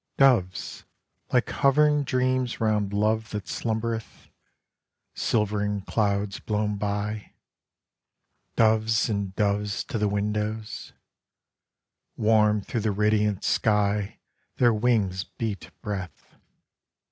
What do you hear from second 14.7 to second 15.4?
wings